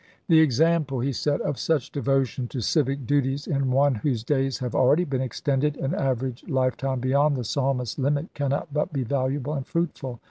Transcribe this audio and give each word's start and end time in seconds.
"The 0.29 0.39
example," 0.39 1.01
he 1.01 1.11
said, 1.13 1.41
"of 1.41 1.59
such 1.59 1.91
devotion 1.91 2.47
to 2.47 2.59
civic 2.61 3.05
duties 3.05 3.45
in 3.45 3.69
one 3.69 3.93
whose 3.93 4.23
days 4.23 4.57
have 4.57 4.73
already 4.73 5.03
been 5.03 5.21
extended 5.21 5.77
an 5.77 5.93
average 5.93 6.43
lifetime 6.49 6.99
beyond 6.99 7.35
the 7.37 7.43
Psalmist's 7.43 7.99
limit 7.99 8.33
cannot 8.33 8.73
but 8.73 8.91
be 8.91 9.03
valuable 9.03 9.53
and 9.53 9.63
fruitful. 9.67 10.19